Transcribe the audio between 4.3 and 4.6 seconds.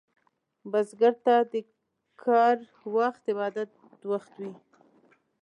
دی